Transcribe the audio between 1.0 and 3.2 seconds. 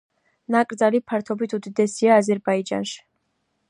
ფართობით უდიდესია აზერბაიჯანში.